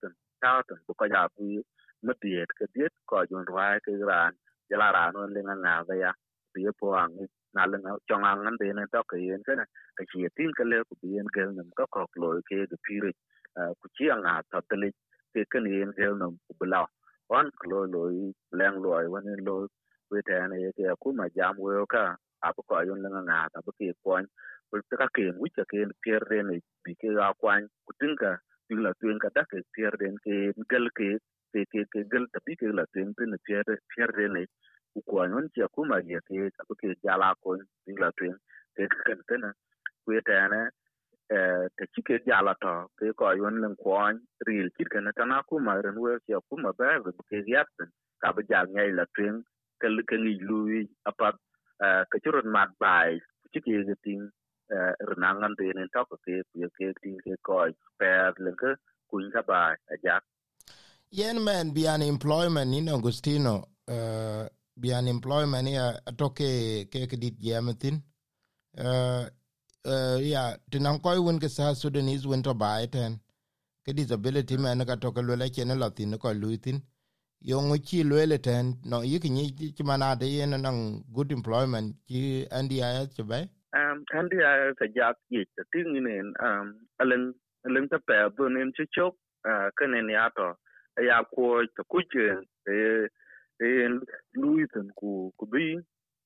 tao 0.43 0.60
tan 0.69 0.78
bu 0.87 0.94
ko 0.98 1.04
ya 1.14 1.22
bu 1.34 1.60
ma 2.06 2.12
diet 2.22 2.50
ke 2.58 2.64
diet 2.75 2.94
ko 3.08 3.26
jun 3.28 3.44
rwa 3.50 3.66
ke 3.84 3.93
ran 4.10 4.32
ya 4.70 4.76
la 4.81 4.88
ran 4.96 5.16
on 5.20 5.34
le 5.34 5.40
nga 5.46 5.54
nga 5.64 5.75
ga 5.88 5.94
ya 6.04 6.12
bi 6.54 6.64
po 6.78 6.94
ang 7.02 7.12
na 7.56 7.64
le 7.73 7.79
nga 7.85 7.93
chong 8.08 8.25
ang 8.31 8.47
an 8.49 8.56
de 8.61 8.69
na 8.79 8.85
to 8.94 9.00
ke 9.11 9.17
yen 9.29 9.43
kana 9.49 9.64
ke 9.99 10.05
chi 10.11 10.29
tin 10.37 10.53
ke 10.58 10.64
le 10.70 10.79
ku 10.88 10.94
bi 11.03 11.08
yen 11.17 11.29
gel 11.37 11.50
nam 11.58 11.69
ko 11.79 11.87
ko 11.94 12.03
lo 12.23 12.29
ke 12.49 12.58
ge 12.70 12.76
pi 12.87 12.97
ri 13.05 13.12
ku 13.81 13.87
chi 13.97 14.06
ang 14.14 14.25
a 14.32 14.35
ta 14.53 14.61
te 14.70 14.76
le 14.82 14.88
ke 15.35 15.43
ke 15.53 15.58
ni 15.64 15.73
yen 15.81 15.93
gel 15.99 16.14
nam 16.23 16.32
ku 16.47 16.53
bla 16.61 16.82
wan 17.31 17.47
lo 17.73 17.81
lo 17.94 18.03
i 18.23 18.25
leng 18.61 18.76
lo 18.85 18.91
i 19.05 19.08
wan 19.14 19.26
lo 19.49 19.56
we 20.11 20.20
ta 20.29 20.38
na 20.50 20.56
ye 20.64 20.70
ke 20.79 20.85
ku 21.03 21.08
ma 21.19 21.26
jam 21.37 21.55
we 21.64 21.75
ka 21.94 22.05
a 22.47 22.49
bu 22.56 22.62
ko 22.69 22.82
yun 22.88 23.03
le 23.05 23.08
nga 23.14 23.23
nga 23.29 23.41
ta 23.55 23.58
bu 23.67 23.73
ke 23.79 23.88
kwan 24.05 24.25
ku 24.70 24.76
ka 25.00 25.08
ke 25.17 25.25
wi 25.43 25.49
ke 25.56 25.64
ke 25.73 25.79
pier 26.05 26.23
re 26.32 26.41
ni 26.50 26.58
bi 26.85 26.93
ke 27.00 27.08
ga 27.19 27.29
kwan 27.43 27.62
ku 27.87 27.93
tin 28.00 28.14
ka 28.23 28.32
big 28.69 28.81
la 28.87 28.93
tuen 29.00 29.19
ka 29.25 29.29
dak 29.37 29.50
pier 29.75 29.93
den 30.03 30.17
ke 30.25 30.37
gel 30.73 30.87
ke 30.99 31.08
ke 31.53 31.61
ke 31.73 31.81
ke 31.93 32.00
gel 32.12 32.25
ta 32.35 32.41
bi 32.47 32.55
ke 32.61 32.67
la 32.79 32.85
tuen 32.94 33.14
pe 33.19 33.25
ne 33.32 33.38
pier 33.47 33.64
pier 33.94 34.10
den 34.19 34.32
ne 34.36 34.44
ku 34.96 35.03
ko 35.12 35.26
non 35.29 35.48
ti 35.53 35.60
ye 35.60 35.69
ke 36.26 36.48
ka 36.56 36.74
ke 36.81 36.88
jala 37.05 37.34
ko 37.44 37.56
big 37.84 38.00
twin 38.17 38.36
ke 38.76 38.88
ken 39.05 39.20
ken 39.29 39.41
na 39.44 39.50
ku 40.05 40.17
ta 40.29 40.48
na 40.53 40.60
eh 41.36 41.65
te 41.76 41.84
chike 41.93 42.17
jala 42.24 42.56
to 42.65 42.72
ke 42.96 43.12
ko 43.19 43.32
yon 43.41 43.60
len 43.60 43.76
ko 43.82 43.93
ril 44.46 44.69
ti 44.76 44.84
ken 44.93 45.12
ta 45.17 45.24
na 45.29 45.43
ku 45.48 45.60
ma 45.60 45.76
ren 45.84 46.00
we 46.00 46.17
ti 46.24 46.32
ku 46.48 46.56
ma 46.56 46.72
ba 46.79 46.96
ke 47.29 47.44
yat 47.53 47.69
ka 48.22 48.32
ba 48.32 48.41
jal 48.48 48.67
ngai 48.72 48.91
la 48.98 49.05
twin 49.15 49.44
ke 49.81 49.88
le 49.96 50.03
ke 50.08 50.17
ni 50.17 50.32
lu 50.48 50.60
apa 51.10 51.29
eh, 51.84 52.03
ke 52.10 52.17
churun 52.24 52.48
mat 52.56 52.72
bai 52.81 53.20
chike 53.53 53.69
eh, 53.69 53.84
ke 53.84 53.93
ke 53.93 53.96
ting 54.05 54.22
renangan 55.08 55.53
de 55.58 55.69
ne 55.76 55.84
to 55.93 56.08
ke 56.24 56.41
ke 56.53 56.67
ke 56.76 56.86
ting 57.03 57.20
ke 57.24 57.36
ko 57.48 57.69
per 58.00 58.32
le 58.44 58.53
ke 58.60 58.70
kun 59.12 59.29
ka 59.34 59.43
ba 59.50 59.60
ja 60.05 60.17
yen 61.19 61.44
men 61.44 61.74
bi 61.76 61.84
an 61.94 62.03
employment 62.03 62.74
in 62.79 62.88
Agustino 62.96 63.56
uh, 63.88 63.94
eh, 63.94 64.44
bi 64.81 64.93
an 64.93 65.09
employment 65.09 65.69
ya 65.69 65.85
atoke 66.06 66.49
ke 66.91 66.99
ke 67.03 67.06
ke 67.11 67.17
dit 67.21 67.37
yametin 67.41 68.03
uh, 68.79 69.25
uh, 69.85 70.19
ya 70.21 70.56
tinan 70.71 71.01
koy 71.03 71.19
won 71.19 71.39
ke 71.39 71.49
sa 71.49 71.75
Sudanese 71.75 72.27
won 72.27 72.43
to 72.43 72.55
ba 72.55 72.87
ten. 72.87 73.21
Ke 73.87 73.95
disability 73.95 74.56
man 74.56 74.85
ka 74.87 74.97
to 74.97 75.13
ke 75.13 75.23
le 75.23 75.49
ke 75.51 75.65
ne 75.65 75.75
latin 75.75 76.19
ko 76.19 76.29
lutin 76.35 76.83
yo 77.41 77.61
ngo 77.63 77.77
chi 77.87 78.03
le 78.03 78.39
ten 78.39 78.75
no 78.85 79.03
yik 79.03 79.25
ni 79.31 79.51
ti 79.77 79.83
mana 79.85 80.17
de 80.17 80.27
yen 80.27 80.51
nan 80.51 81.05
good 81.15 81.31
employment 81.33 81.95
chi 82.09 82.47
NDIS 82.63 83.15
che 83.17 83.23
ba 83.23 83.39
um 83.79 84.05
kandi 84.11 84.37
a 84.43 84.75
ta 84.79 84.87
jak 84.97 85.17
yi 85.31 85.45
ta 85.56 85.63
ting 85.73 85.93
ne 86.06 86.15
um 86.47 86.67
alen 87.01 87.35
alen 87.67 87.89
ta 87.89 87.99
pe 88.06 88.17
bu 88.37 88.49
nen 88.49 88.73
chi 88.77 88.85
chok 88.95 89.15
uh, 89.49 89.69
ka 89.77 89.85
kene 89.87 90.13
ya 90.13 90.29
to 90.37 90.49
ya 91.09 91.23
ko 91.35 91.63
ta 91.77 91.83
ku 91.91 92.03
je 92.13 92.27
e 93.60 93.69
e 93.84 93.89
lui 94.41 94.67
tan 94.75 94.89
ku 95.01 95.32
ku 95.39 95.46
bi 95.53 95.77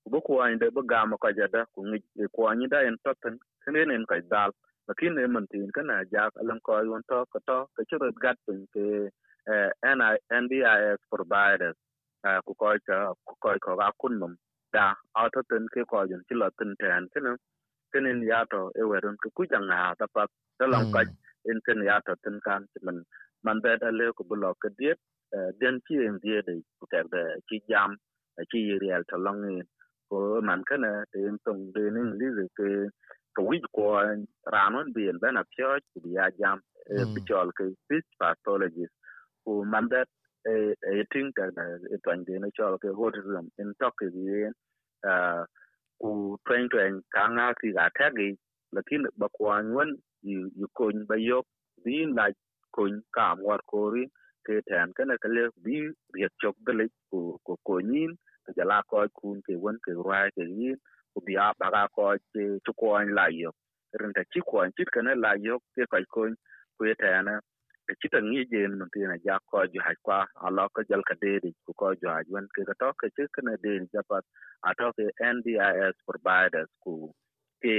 ku 0.05 0.09
ba 0.13 0.21
ko 0.27 0.41
an 0.43 0.59
da 0.59 0.71
ba 0.77 0.83
ga 0.93 1.07
ma 1.07 1.17
ka 1.23 1.31
jada 1.39 1.67
ku 1.75 1.81
ngi 1.89 2.01
ko 2.37 2.49
an 2.51 2.63
da 2.73 2.81
en 2.89 2.97
ta 3.05 3.13
tan 3.23 3.39
kene 3.65 3.85
ne 3.87 4.07
ka 4.11 4.17
dal. 4.33 4.53
Lakin 4.89 5.15
ne 5.17 5.27
man 5.27 5.47
tin 5.51 5.71
kana 5.75 6.05
jak 6.13 6.33
alen 6.41 6.61
ko 6.67 6.79
yon 6.85 7.03
to 7.09 7.25
ka 7.33 7.39
to 7.49 7.59
ka 7.77 7.83
chi 7.89 7.97
gat 8.23 8.37
tin 8.47 8.61
ke 8.75 8.87
NDIS 10.41 11.01
providers 11.13 11.77
ku 12.47 12.53
ko 12.61 12.77
ka 12.87 12.99
ku 13.27 13.35
ko 13.43 13.51
ko 13.65 13.73
ga 13.81 13.89
kun 14.01 14.15
num 14.21 14.35
da 14.73 14.95
auto 15.17 15.41
tin 15.51 15.65
ke 15.75 15.83
ko 15.91 16.05
yun 16.11 16.23
ti 16.29 16.35
lo 16.37 16.49
tin 16.59 16.77
ten 16.81 17.09
kene 17.15 17.31
kene 17.93 18.11
ya 18.31 18.45
to 18.53 18.63
e 18.81 18.83
werun 18.91 19.17
ku 19.23 19.31
ku 19.37 19.47
jang 19.53 19.67
na 19.73 19.95
ta 20.01 20.07
pa 20.15 20.27
ta 20.59 20.67
lang 20.73 20.87
ka 20.95 21.01
en 21.51 21.59
kene 21.67 21.85
ya 21.91 22.01
to 22.07 22.15
tin 22.25 22.37
kan 22.47 22.63
man 22.87 22.99
man 23.45 23.59
da 23.65 23.91
le 23.99 24.13
ku 24.17 24.25
bulo 24.31 24.55
ke 24.63 24.69
diet 24.79 24.99
den 25.61 25.81
chi 25.87 25.97
en 26.07 26.19
die 26.23 26.43
de 26.49 26.55
ku 26.79 26.87
ter 26.93 27.05
de 27.15 27.23
chi 27.49 27.59
jam 27.69 27.97
chi 28.51 28.61
real 28.83 29.03
to 29.11 29.17
long 29.19 29.43
in 29.51 29.67
ko 30.11 30.41
man 30.43 30.63
kana 30.71 31.05
te 31.13 31.21
tong 31.45 31.63
de 31.75 31.85
ni 31.97 32.03
li 32.39 32.47
ke 32.59 32.69
ko 33.37 33.43
wi 33.51 33.61
ko 33.77 33.85
ranon 34.55 34.93
bien 34.95 35.19
bana 35.23 35.43
pyo 35.57 35.79
ku 35.93 36.09
ya 36.17 36.31
jam 36.41 36.59
bi 37.15 37.21
chol 37.29 37.53
ke 37.59 37.65
speech 37.83 38.09
pathologist 38.21 38.95
ku 39.45 39.65
man 39.65 39.89
that 39.93 40.09
e 40.95 41.05
ting 41.13 41.31
ta 41.37 41.45
e 41.95 41.97
twan 42.05 42.25
de 42.27 42.39
no 42.39 42.49
chol 42.59 42.79
ke 42.83 42.89
autism 42.91 43.47
in 43.63 43.75
tok 43.81 43.95
ke 44.01 44.07
yen 44.27 44.55
ku 46.01 46.11
twen 46.47 46.69
twen 46.73 47.03
ka 47.15 47.25
nga 47.37 47.47
ki 47.61 47.73
ga 47.79 47.87
ta 47.99 48.11
gi 48.19 48.31
lakin 48.77 49.03
ba 49.21 49.29
kwa 49.37 49.63
nwan 49.63 49.91
yu 50.23 50.41
yu 50.61 50.69
ko 50.79 50.91
ba 51.11 51.17
yok 51.31 51.47
bi 51.85 52.05
na 52.17 52.27
ko 52.75 52.83
ka 53.17 53.27
ngwar 53.39 53.61
ko 53.71 53.91
ri 53.95 54.05
ke 54.47 54.61
tan 54.71 54.93
kana 54.97 55.19
ka 55.23 55.29
le 55.37 55.45
bi 55.65 55.79
riek 56.17 56.33
chok 56.43 56.57
de 56.67 56.73
le 56.81 56.87
ku 57.11 57.21
ku 57.47 57.55
ko 57.69 57.81
nin 57.93 58.13
ka 58.47 58.53
jala 58.59 58.79
ko 58.91 59.05
kun 59.21 59.43
ke 59.47 59.55
won 59.65 59.79
ke 59.87 59.93
ra 60.09 60.21
ke 60.37 60.45
yin 60.59 60.77
ku 61.15 61.21
bi 61.27 61.35
a 61.47 61.49
ba 61.61 61.71
ga 61.75 61.85
ko 61.97 62.05
ke 62.35 62.45
chu 62.67 62.73
ko 62.83 62.95
an 63.01 63.15
la 63.19 63.27
yo 63.43 63.53
rin 64.01 64.13
ta 64.19 64.23
chi 64.33 64.41
ko 64.51 64.61
an 64.65 64.73
chit 64.77 64.91
kana 64.97 65.15
la 65.25 65.33
yo 65.47 65.59
ke 65.77 65.85
ka 65.93 65.99
ko 66.17 66.27
ku 66.79 66.95
ta 67.03 67.13
na 67.29 67.35
ke 67.89 67.95
chit 68.03 68.15
an 68.21 68.31
ni 68.31 68.45
je 68.53 68.63
mun 68.79 68.91
ti 68.95 69.01
na 69.13 69.17
ja 69.27 69.39
ko 69.51 69.65
ju 69.73 69.81
ha 69.87 69.93
kwa 70.07 70.21
ala 70.49 70.69
ka 70.77 70.83
jal 70.91 71.03
ka 71.11 71.15
de 71.23 71.33
di 71.45 71.53
ku 71.67 71.73
ko 71.81 71.95
ju 72.01 72.09
ha 72.15 72.21
wan 72.37 72.49
ke 72.57 72.67
ka 72.71 72.75
to 72.85 72.93
ke 73.01 73.09
chi 73.17 73.29
kana 73.39 73.57
de 73.65 73.75
ja 73.95 74.03
pat 74.11 74.25
a 74.69 74.75
to 74.79 74.93
ke 74.99 75.07
NDIS 75.35 75.97
providers 76.11 76.71
ku 76.85 76.95
ke 77.63 77.77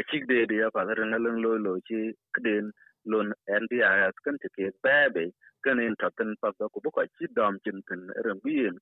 a 0.00 0.02
chik 0.10 0.28
de 0.30 0.38
de 0.50 0.56
ya 0.62 0.70
pa 0.76 0.82
rin 0.98 1.10
na 1.14 1.18
lo 1.24 1.56
lo 1.66 1.74
chi 1.88 2.00
den 2.46 2.66
lon 3.12 3.32
NDIS 3.62 4.16
kan 4.24 4.36
te 4.42 4.48
ke 4.56 4.70
bebe 4.84 5.24
kan 5.64 5.80
in 5.80 5.96
tatin 6.02 6.36
pa 6.42 6.52
ko 6.58 6.80
bu 6.84 6.90
ko 6.96 7.02
chi 7.18 7.26
dom 7.36 7.58
chin 7.64 7.82
tin 7.88 8.02
ren 8.26 8.40
bien 8.44 8.76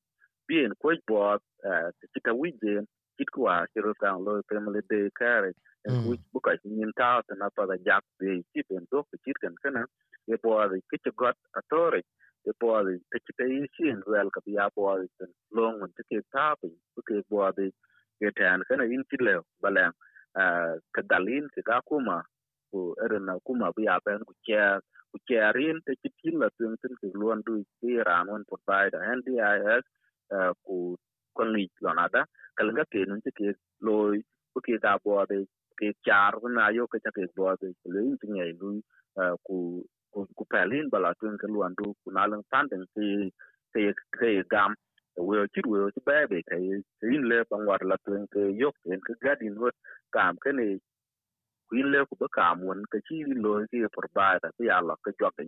bien 0.48 0.72
ko 0.82 0.94
bo 1.08 1.38
te 2.00 2.06
chi 2.12 2.20
ta 2.26 2.32
wi 2.40 2.52
de 2.62 2.74
chit 3.18 3.30
kwa 3.36 3.66
chi 3.72 3.80
ro 3.86 3.94
kan 4.02 4.24
lo 4.26 4.42
family 4.50 4.82
day 4.90 5.08
care 5.20 5.52
en 5.86 5.96
ku 6.02 6.16
bu 6.32 6.40
ko 6.46 6.52
nin 6.64 6.92
ta 7.00 7.10
ta 7.28 7.34
na 7.40 7.48
pa 7.56 7.66
da 7.70 7.76
jak 7.88 8.04
de 8.20 8.42
chi 8.52 8.60
ben 8.70 8.84
do 8.92 9.02
ko 9.08 9.16
chit 9.24 9.38
kan 9.42 9.54
kana 9.62 9.82
ye 10.28 10.36
bo 10.44 10.52
de 10.72 10.80
ki 10.90 10.98
chi 11.04 11.10
got 11.20 11.36
atore 11.60 12.02
ye 12.46 12.52
bo 12.60 12.70
de 12.86 12.94
te 13.10 13.18
chi 13.26 13.32
te 13.38 13.44
yi 13.54 13.62
shin 13.76 13.98
wel 14.12 14.30
ka 14.34 14.40
ya 14.58 14.68
bo 14.76 14.96
de 15.00 15.26
long 15.56 15.82
un 15.84 15.92
te 15.96 16.02
ke 16.10 16.18
ta 16.34 16.46
pe 16.60 16.68
bu 16.96 17.00
ke 17.08 17.16
bo 17.30 17.50
de 17.58 17.66
ye 18.22 18.30
tan 18.38 18.62
kana 18.68 18.84
in 18.96 19.04
chi 19.10 19.18
le 19.26 19.36
balang 19.62 19.94
ka 20.94 21.02
dalin 21.10 21.46
ka 21.68 21.80
kuma 21.88 22.18
ku 22.70 22.94
irin 23.04 23.24
na 23.28 23.34
kuma 23.46 23.72
bi 23.76 23.88
aben 23.96 24.20
ku 24.28 24.34
che 24.46 24.60
ku 25.12 25.18
che 25.28 25.40
rin 25.56 25.78
te 25.86 25.92
chitin 26.02 26.38
la 26.42 26.48
tun 26.58 26.76
tin 26.82 26.94
ku 27.00 27.06
luan 27.20 27.40
du 27.46 27.54
ti 27.80 27.98
ran 28.08 28.28
on 28.34 28.44
provide 28.50 28.94
NDIS 29.18 29.84
eh, 30.36 30.52
ku 30.66 30.76
kon 31.36 31.48
ni 31.54 31.64
lonada 31.84 32.22
kalanga 32.58 32.84
ke 32.92 33.00
nun 33.08 33.20
ti 33.26 33.30
ke 33.38 33.48
loy 33.86 34.16
ku 34.54 34.60
ke 34.66 34.74
da 34.84 34.98
bo 35.04 35.24
de, 35.30 35.38
ke 35.78 35.88
char 36.06 36.32
na 36.58 36.70
yo 36.78 36.86
ke 36.92 36.98
ta 37.04 37.10
ke 37.16 37.24
bo 37.36 37.54
de 37.62 37.68
le 37.94 38.00
in 38.10 38.16
ti 38.22 38.26
ngai 38.34 38.52
lu 38.60 38.70
eh, 39.20 39.34
ku 39.46 39.58
ku 40.14 40.44
pelin 40.52 40.90
bala 40.92 41.12
tun 41.20 41.38
ke 41.42 41.46
luan 41.54 41.74
du, 41.78 41.94
ku 42.04 42.08
na 42.16 42.26
lang 42.30 42.44
tan 42.52 42.66
den 42.72 42.84
ti 42.94 43.08
ke 43.74 43.92
ke 44.18 44.30
gam. 44.54 44.74
We 45.28 45.36
chit 45.54 45.66
we 45.66 45.78
ti 45.96 46.00
ba 46.08 46.26
be 46.30 46.42
ke 46.48 46.56
in 47.14 47.22
le 47.30 47.38
bangwar 47.50 47.80
la 47.90 47.96
tun 48.06 48.26
ke 48.34 48.42
yok 48.62 48.76
en 48.92 49.00
ke 49.06 49.14
gadin 49.24 49.56
hot 49.60 49.74
kam 50.14 50.36
ke 50.44 50.50
ne 50.58 50.66
kuin 51.70 51.86
le 51.92 52.00
ku 52.10 52.14
ba 52.20 52.28
ka 52.36 52.46
mun 52.60 52.80
ka 52.92 52.98
chi 53.08 53.16
lo 53.44 53.52
ki 53.70 53.78
por 53.94 54.06
ba 54.16 54.28
ta 54.42 54.48
ti 54.58 54.64
ala 54.78 54.94
ka 55.04 55.10
jwa 55.18 55.30
ke 55.36 55.44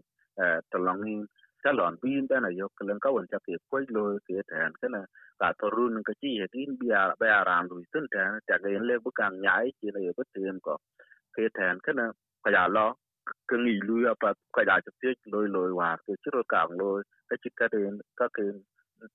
ta 0.70 0.78
long 0.86 1.02
in 1.12 1.22
ta 1.64 1.70
lon 1.78 1.94
bin 2.02 2.26
da 2.30 2.36
na 2.44 2.50
yo 2.60 2.66
ka 2.78 2.84
len 2.88 2.98
ka 3.04 3.10
won 3.14 3.26
cha 3.32 3.38
ke 3.46 3.54
ko 3.70 3.78
lo 3.96 4.04
ke 4.26 4.36
ta 4.50 4.56
an 4.66 4.72
ka 4.82 4.88
na 4.94 5.00
ka 5.40 5.48
to 5.60 5.66
run 5.76 5.96
ka 6.08 6.14
chi 6.20 6.28
ye 6.40 6.46
tin 6.54 6.70
bi 6.80 6.86
ya 6.94 7.02
ba 7.20 7.26
ya 7.32 7.38
ran 7.48 7.64
lu 7.70 7.82
tin 7.92 8.06
ta 8.14 8.24
ta 8.48 8.54
ga 8.62 8.70
le 8.88 8.96
bu 9.04 9.10
ka 9.18 9.26
nyai 9.44 9.68
chi 9.80 9.88
le 9.96 10.00
ba 10.18 10.24
tem 10.34 10.58
ko 10.66 10.74
ke 11.36 11.44
ta 11.56 11.64
an 11.72 11.78
ka 11.86 11.92
na 11.98 12.06
ka 12.44 12.50
ya 12.56 12.64
lo 12.76 12.86
ka 13.48 13.56
ngi 13.62 13.74
lu 13.88 13.96
ya 14.06 14.12
pa 14.22 14.30
ka 14.56 14.62
ya 14.68 14.76
cha 14.86 14.92
ti 15.00 15.08
lo 15.32 15.40
lo 15.54 15.62
wa 15.80 15.90
ke 16.04 16.12
chi 16.22 16.28
ro 16.36 16.42
ka 16.52 16.60
lo 16.80 16.90
ka 17.30 17.36
chi 17.42 17.50
ka 17.58 17.66
den 17.74 17.96
ka 18.20 18.26
ke 18.36 18.44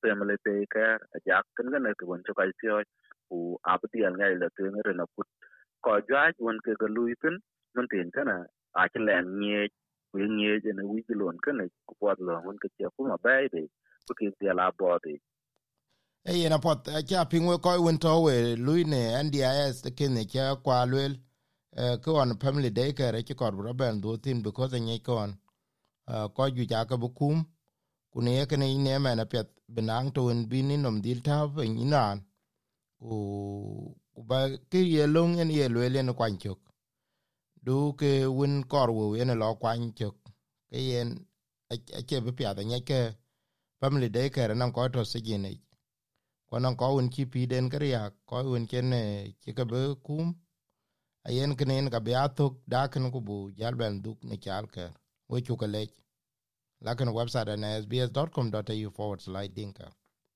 family 0.02 0.38
day 0.46 0.62
ka 0.76 0.86
ya 1.32 1.38
kan 1.58 1.68
ga 1.74 1.80
na 1.86 1.92
ku 2.00 2.06
won 2.12 2.22
cha 2.28 2.34
ka 2.40 2.44
ti 2.62 2.68
ku 3.30 3.38
a 3.72 3.74
bu 3.82 3.86
ti 3.94 4.00
an 4.08 4.14
ngai 4.20 4.34
le 4.42 4.48
tu 4.58 4.64
ne 4.76 4.82
na 5.00 5.06
put 5.16 5.28
ko 5.86 5.92
jwaaj 6.08 6.34
won 6.46 6.58
ke 6.66 6.72
ga 6.82 6.88
luitin 6.96 7.36
mun 7.76 7.88
tin 7.92 8.10
kana 8.16 8.36
a 8.80 8.88
ci 8.92 9.00
len 9.08 9.26
nye 9.40 9.60
ku 10.12 10.18
nye 10.38 10.52
je 10.64 10.72
na 10.78 10.84
wi 10.90 11.00
ji 11.08 11.14
lon 11.22 11.38
kana 11.46 11.64
ku 11.88 11.94
pod 12.00 12.18
lo 12.28 12.34
mun 12.46 12.58
ke 12.62 12.68
ci 12.76 12.84
ku 12.96 13.02
ma 13.10 13.18
bai 13.26 13.44
de 13.54 13.62
ku 14.08 14.14
ke 14.20 14.26
de 14.40 14.54
la 14.60 14.66
bo 14.80 14.98
de 15.04 15.14
e 16.32 16.34
yena 16.42 16.58
pot 16.66 16.88
a 16.98 17.00
cha 17.10 17.26
pingwe 17.32 17.56
ko 17.66 17.70
won 17.86 17.98
to 18.04 18.14
we 18.26 18.36
lui 18.66 18.84
ne 18.94 19.02
ndis 19.24 19.76
de 19.86 19.92
ken 19.98 20.12
ne 20.18 20.24
cha 20.34 20.46
kwa 20.66 20.86
lwel 20.92 21.14
ko 22.04 22.10
on 22.22 22.32
family 22.44 22.70
day 22.70 22.92
cái 22.98 23.12
re 23.16 23.22
ci 23.28 23.34
kor 23.40 23.52
bro 23.58 23.74
bên 23.74 24.02
do 24.02 24.18
tin 24.24 24.42
because 24.46 24.74
nye 24.80 25.00
ko 25.08 25.14
on 25.24 25.32
ko 26.36 26.50
ju 26.56 26.64
ja 26.72 26.86
ka 26.90 26.96
bu 27.02 27.10
kum 27.20 27.38
ku 28.12 28.22
ne 28.22 28.46
ke 28.50 28.56
ne 28.58 28.68
ne 28.86 28.94
ma 29.04 29.16
na 29.16 29.26
pet 29.26 29.48
benang 29.76 30.08
to 30.16 30.30
en 30.32 30.40
bin 30.50 30.68
ni 30.68 30.78
nom 30.78 31.02
dil 31.02 31.20
ta 31.28 31.36
pe 31.56 31.62
ni 31.68 31.86
ku 33.00 33.16
ba 34.30 34.50
ke 34.70 34.80
ye 34.94 35.08
long 35.08 35.40
en 35.40 35.50
ye 35.50 35.68
lwe 35.70 35.90
len 35.90 36.14
kwan 36.14 36.38
chok. 36.38 36.60
Du 37.66 37.94
ke 38.00 38.12
win 38.28 38.64
kor 38.64 38.90
wo 38.92 39.16
en 39.16 39.32
lo 39.40 39.56
kwan 39.56 39.94
chok. 39.94 40.16
Ke 40.70 40.78
yen 40.90 41.10
a 41.70 42.02
che 42.08 42.22
be 42.22 42.32
pya 42.32 42.54
da 42.54 42.64
ke 42.90 43.00
family 43.80 44.10
day 44.10 44.30
care 44.30 44.56
nan 44.56 44.72
ko 44.72 44.88
to 44.90 45.04
se 45.06 45.20
gene 45.22 45.52
ko 46.50 46.60
nan 46.60 46.76
ko 46.76 46.98
un 46.98 47.10
chi 47.10 47.26
pi 47.26 47.46
den 47.46 47.70
kar 47.70 47.84
ya 47.84 48.10
ko 48.26 48.38
win 48.52 48.68
ken 48.68 48.92
ke 48.92 49.50
eh, 49.50 49.54
ke 49.58 49.64
be 49.66 49.96
kum. 50.06 50.36
A 51.26 51.32
yen 51.32 51.56
kenen 51.56 51.90
ka 51.90 52.00
be 52.00 52.12
atok 52.14 52.54
da 52.68 52.88
ken 52.88 53.12
ku 53.12 53.20
bu, 53.22 53.52
jal 53.60 53.76
ben 53.76 54.02
duk 54.02 54.24
ne 54.24 54.38
chal 54.38 54.66
ke 54.68 54.86
wo 55.30 55.40
chu 55.40 55.56
ke 55.56 55.68
le 55.68 55.88
lakin 56.86 57.10
website 57.20 57.56
na 57.58 57.80
sbs.com.au 57.84 58.90
forward 58.92 59.22
slide 59.22 59.54
dinka. 59.56 59.88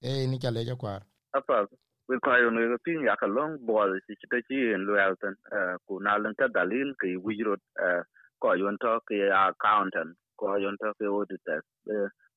E 0.02 0.28
ni 0.28 0.38
chale 0.40 0.66
ja 0.66 0.76
kwar 0.76 1.02
apa 1.34 1.68
we 2.08 2.16
ko 2.24 2.32
yo 2.38 2.50
no 2.50 2.78
pin 2.86 3.02
ya 3.04 3.16
ka 3.20 3.28
long 3.28 3.58
ball 3.68 3.92
si 4.08 4.16
chita 4.16 4.40
chi 4.48 4.56
en 4.74 4.86
lo 4.88 4.96
alten 4.96 5.36
uh, 5.52 5.76
ku 5.86 6.00
na 6.00 6.18
lan 6.18 6.34
ta 6.40 6.48
dalil 6.48 6.96
ki 7.02 7.18
wijro 7.26 7.54
uh, 7.84 8.02
ko 8.40 8.54
yon 8.56 8.76
uh, 8.80 8.82
to 8.82 9.00
ki 9.08 9.18
accountant 9.28 10.16
ko 10.40 10.56
yon 10.56 10.78
to 10.80 10.94
ki 11.00 11.06
auditor. 11.06 11.62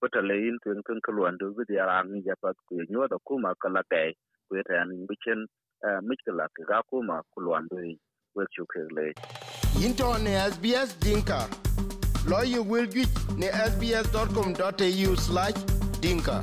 Bota 0.01 0.21
le 0.29 0.35
yin 0.43 0.57
tun 0.65 0.79
kun 0.87 0.99
ko 1.05 1.11
luan 1.13 1.37
du 1.39 1.47
bi 1.55 1.63
ya 1.69 1.85
ran 1.87 2.23
ya 2.25 2.35
pat 2.43 2.57
ku 2.67 2.75
nyo 2.91 3.07
da 3.07 3.17
kuma 3.27 3.55
kala 3.63 3.83
kai 3.91 4.11
ku 4.49 4.53
ta 4.69 4.85
ni 4.89 4.95
bi 5.09 5.15
chen 5.23 5.41
mikla 6.09 6.45
ki 6.57 6.63
ga 6.71 6.79
kuma 6.91 7.17
ku 7.33 7.39
luan 7.47 7.65
du 7.71 7.77
we 8.35 8.43
chu 8.55 8.63
ke 8.73 8.81
le 8.97 9.07
into 9.85 10.09
ne 10.25 10.33
sbs 10.51 10.91
dinka. 11.05 11.41
Lo 12.27 12.39
you 12.43 12.63
will 12.63 12.87
get 12.87 13.09
ne 13.39 13.49
sbs.com.au/dinka 13.71 16.37